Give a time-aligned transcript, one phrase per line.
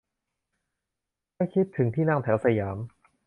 [1.35, 2.77] ถ้าคิดถึงที่นั่งแถวสยาม